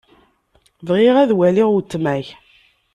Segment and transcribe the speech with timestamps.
[0.87, 2.27] Bɣiɣ ad waliɣ weltma-k.